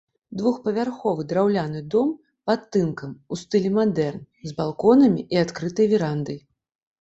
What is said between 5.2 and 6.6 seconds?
і адкрытай верандай.